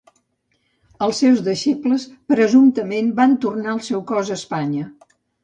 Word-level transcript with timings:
Els 1.07 1.19
seus 1.23 1.43
deixebles 1.47 2.07
presumptament 2.33 3.13
van 3.21 3.37
tornar 3.45 3.71
el 3.77 3.83
seu 3.91 4.03
cos 4.15 4.35
a 4.35 4.41
Espanya. 4.43 4.91